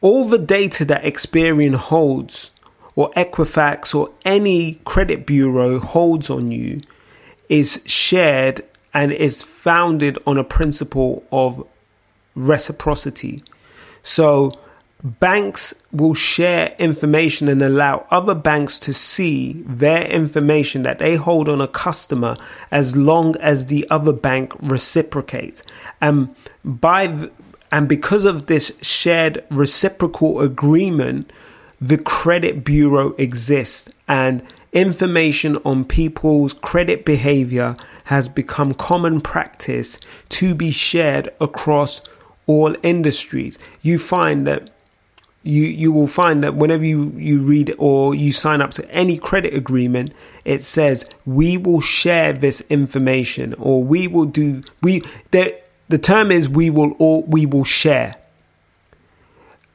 [0.00, 2.50] all the data that Experian holds
[2.94, 6.80] or Equifax or any credit bureau holds on you
[7.48, 8.64] is shared
[8.94, 11.66] and is founded on a principle of
[12.34, 13.42] reciprocity.
[14.02, 14.58] So
[15.02, 21.48] banks will share information and allow other banks to see their information that they hold
[21.48, 22.36] on a customer
[22.70, 25.62] as long as the other bank reciprocates.
[26.00, 26.34] And
[26.64, 27.30] by
[27.72, 31.32] and because of this shared reciprocal agreement,
[31.80, 34.42] the credit bureau exists and
[34.72, 40.00] information on people's credit behavior has become common practice
[40.30, 42.02] to be shared across
[42.46, 43.58] all industries.
[43.82, 44.70] You find that
[45.42, 49.18] you you will find that whenever you, you read or you sign up to any
[49.18, 50.12] credit agreement,
[50.44, 55.02] it says we will share this information or we will do we
[55.32, 55.58] the
[55.88, 58.16] the term is we will all we will share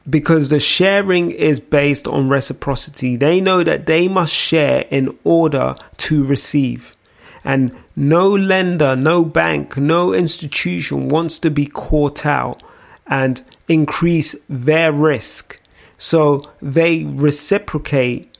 [0.10, 3.16] because the sharing is based on reciprocity.
[3.16, 6.95] They know that they must share in order to receive.
[7.43, 12.62] And no lender, no bank, no institution wants to be caught out
[13.08, 15.60] and increase their risk.
[15.97, 18.38] So they reciprocate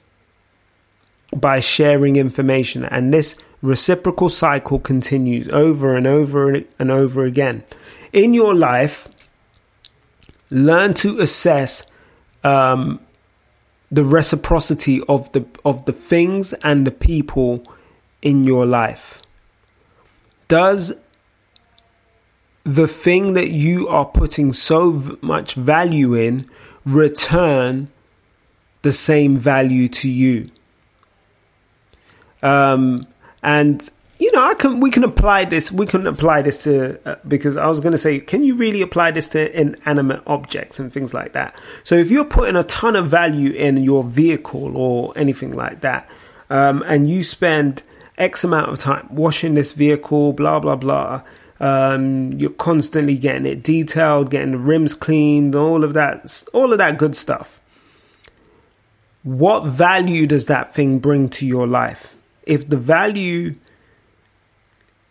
[1.36, 7.64] by sharing information, and this reciprocal cycle continues over and over and over again.
[8.14, 9.10] In your life,
[10.50, 11.86] learn to assess
[12.44, 13.00] um,
[13.92, 17.66] the reciprocity of the of the things and the people
[18.22, 19.22] in your life.
[20.48, 20.94] Does
[22.64, 26.46] the thing that you are putting so much value in
[26.86, 27.90] return
[28.82, 30.50] the same value to you.
[32.42, 33.08] Um,
[33.42, 33.90] and
[34.20, 35.72] you know, I can we can apply this.
[35.72, 38.82] We can apply this to uh, because I was going to say, can you really
[38.82, 41.56] apply this to inanimate objects and things like that?
[41.84, 46.10] So if you're putting a ton of value in your vehicle or anything like that,
[46.50, 47.84] um, and you spend
[48.18, 51.22] X amount of time washing this vehicle, blah blah blah,
[51.60, 56.80] um, you're constantly getting it detailed, getting the rims cleaned, all of that, all of
[56.80, 57.60] that good stuff.
[59.22, 62.16] What value does that thing bring to your life?
[62.44, 63.56] If the value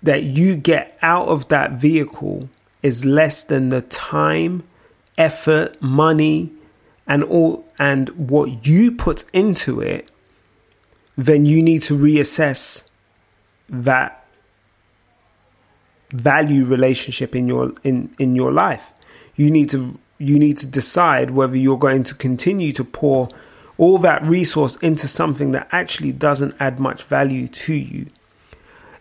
[0.07, 2.48] that you get out of that vehicle
[2.82, 4.62] is less than the time,
[5.18, 6.52] effort, money,
[7.07, 10.09] and all and what you put into it,
[11.16, 12.88] then you need to reassess
[13.68, 14.24] that
[16.11, 18.92] value relationship in your in in your life.
[19.34, 23.28] You need to you need to decide whether you're going to continue to pour
[23.76, 28.07] all that resource into something that actually doesn't add much value to you.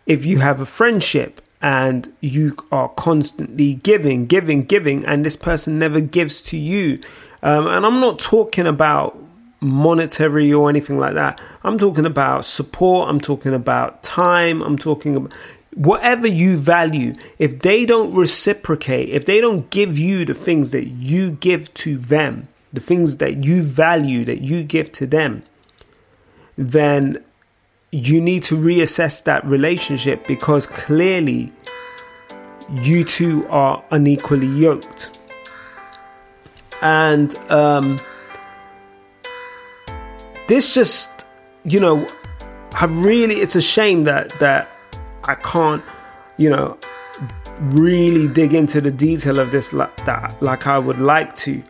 [0.06, 5.80] If you have a friendship and you are constantly giving, giving, giving, and this person
[5.80, 7.02] never gives to you,
[7.42, 9.18] um, and I'm not talking about
[9.62, 11.42] monetary or anything like that.
[11.64, 13.10] I'm talking about support.
[13.10, 14.62] I'm talking about time.
[14.62, 15.34] I'm talking about
[15.76, 20.86] whatever you value, if they don't reciprocate, if they don't give you the things that
[20.86, 25.44] you give to them, the things that you value that you give to them,
[26.58, 27.24] then
[27.92, 31.52] you need to reassess that relationship because clearly
[32.70, 35.20] you two are unequally yoked.
[36.82, 38.00] And um,
[40.48, 41.26] this just,
[41.64, 42.08] you know,
[42.74, 44.70] I really, it's a shame that that
[45.24, 45.84] I can't,
[46.38, 46.78] you know,
[47.60, 51.64] really dig into the detail of this like that, like I would like to,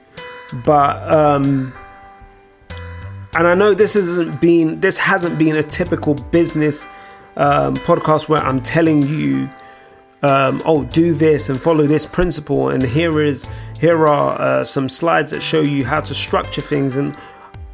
[0.66, 1.74] but um,
[3.36, 6.86] and I know this hasn't been this hasn't been a typical business
[7.36, 9.50] um, podcast where I'm telling you
[10.24, 12.70] um, oh, do this and follow this principle.
[12.70, 13.46] And here is
[13.80, 16.96] here are uh, some slides that show you how to structure things.
[16.96, 17.16] And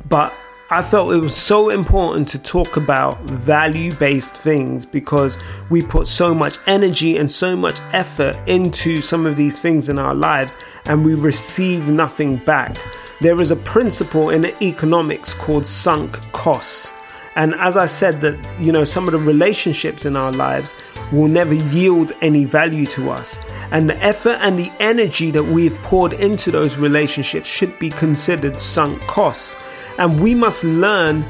[0.10, 0.34] but
[0.70, 5.38] I felt it was so important to talk about value based things because
[5.70, 10.00] we put so much energy and so much effort into some of these things in
[10.00, 12.78] our lives and we receive nothing back.
[13.22, 16.92] There is a principle in economics called sunk costs.
[17.36, 20.74] And as I said, that you know, some of the relationships in our lives
[21.12, 23.38] will never yield any value to us.
[23.72, 28.60] And the effort and the energy that we've poured into those relationships should be considered
[28.60, 29.56] sunk costs.
[29.98, 31.24] And we must learn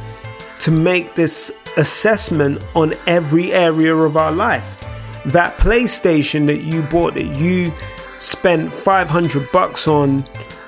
[0.60, 4.78] to make this assessment on every area of our life.
[5.26, 7.74] That PlayStation that you bought that you
[8.20, 10.26] spent 500 bucks on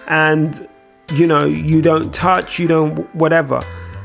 [0.07, 0.67] and
[1.13, 3.61] you know, you don't touch, you don't whatever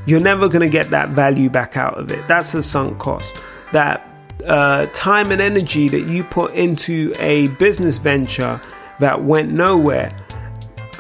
[0.09, 2.27] you're never going to get that value back out of it.
[2.27, 3.37] That's a sunk cost.
[3.73, 4.09] That
[4.47, 8.59] uh, time and energy that you put into a business venture
[9.01, 10.17] that went nowhere.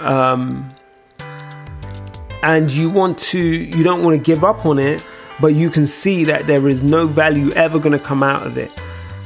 [0.00, 0.74] Um,
[2.42, 5.02] and you want to, you don't want to give up on it,
[5.40, 8.58] but you can see that there is no value ever going to come out of
[8.58, 8.70] it.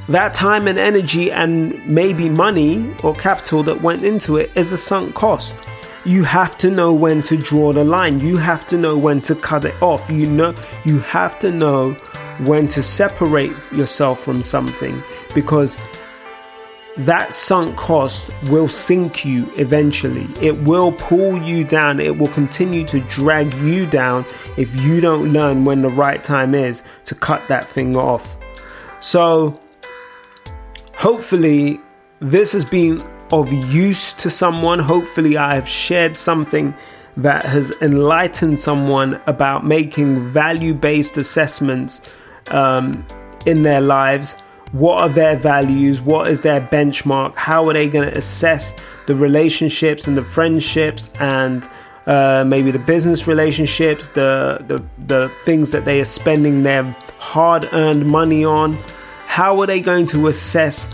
[0.08, 4.76] That time and energy and maybe money or capital that went into it is a
[4.76, 5.56] sunk cost
[6.04, 8.18] you have to know when to draw the line.
[8.18, 10.10] You have to know when to cut it off.
[10.10, 11.92] You know, you have to know
[12.40, 15.02] when to separate yourself from something
[15.34, 15.76] because
[16.96, 20.28] that sunk cost will sink you eventually.
[20.40, 22.00] It will pull you down.
[22.00, 24.26] It will continue to drag you down
[24.56, 28.36] if you don't learn when the right time is to cut that thing off.
[29.00, 29.58] So,
[30.94, 31.80] hopefully,
[32.20, 33.02] this has been
[33.32, 34.78] of use to someone.
[34.78, 36.74] Hopefully, I have shared something
[37.16, 42.00] that has enlightened someone about making value based assessments
[42.48, 43.06] um,
[43.46, 44.34] in their lives.
[44.72, 46.00] What are their values?
[46.00, 47.34] What is their benchmark?
[47.36, 48.74] How are they going to assess
[49.06, 51.68] the relationships and the friendships and
[52.06, 56.84] uh, maybe the business relationships, the, the the things that they are spending their
[57.18, 58.82] hard earned money on?
[59.26, 60.88] How are they going to assess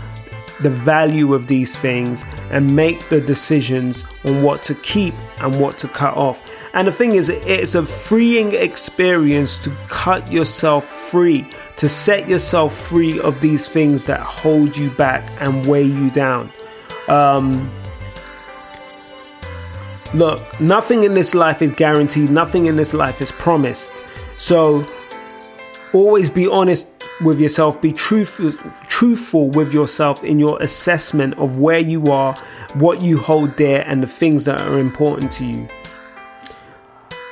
[0.61, 5.77] the value of these things and make the decisions on what to keep and what
[5.79, 6.41] to cut off.
[6.73, 11.47] And the thing is, it's a freeing experience to cut yourself free,
[11.77, 16.51] to set yourself free of these things that hold you back and weigh you down.
[17.07, 17.71] Um,
[20.13, 23.93] look, nothing in this life is guaranteed, nothing in this life is promised.
[24.37, 24.85] So
[25.93, 26.87] always be honest
[27.21, 28.51] with yourself, be truthful,
[28.87, 32.35] truthful with yourself in your assessment of where you are,
[32.75, 35.67] what you hold dear, and the things that are important to you.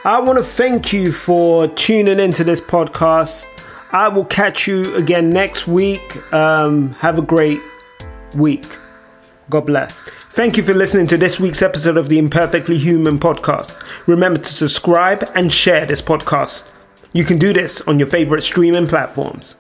[0.04, 3.46] I want to thank you for tuning into this podcast.
[3.92, 6.34] I will catch you again next week.
[6.34, 7.62] Um, have a great
[8.36, 8.66] week.
[9.50, 10.02] God bless.
[10.32, 13.76] Thank you for listening to this week's episode of the Imperfectly Human podcast.
[14.06, 16.64] Remember to subscribe and share this podcast.
[17.14, 19.56] You can do this on your favorite streaming platforms.